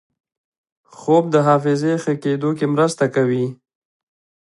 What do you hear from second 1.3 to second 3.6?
د حافظې ښه کېدو کې مرسته کوي